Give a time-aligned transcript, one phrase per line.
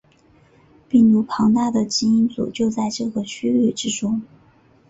[0.89, 4.23] 病毒庞大的基因组就在这个区域之中。